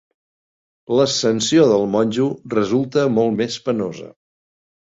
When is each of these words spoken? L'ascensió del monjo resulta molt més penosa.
L'ascensió 0.99 1.67
del 1.73 1.85
monjo 1.97 2.27
resulta 2.55 3.07
molt 3.21 3.39
més 3.43 3.61
penosa. 3.69 4.13